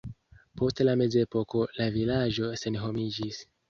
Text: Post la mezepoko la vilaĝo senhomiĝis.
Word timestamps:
Post 0.61 0.81
la 0.89 0.95
mezepoko 1.03 1.69
la 1.79 1.89
vilaĝo 2.01 2.53
senhomiĝis. 2.67 3.45